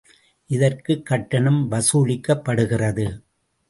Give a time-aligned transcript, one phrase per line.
[0.45, 3.21] இதற்குக் கட்டணம் வசூலிக்கப்படுகிறது.